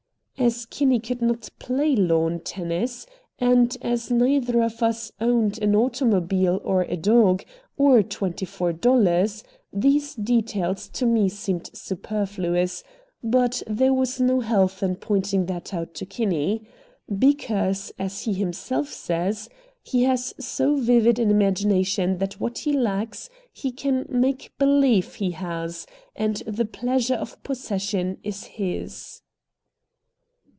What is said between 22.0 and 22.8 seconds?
that what he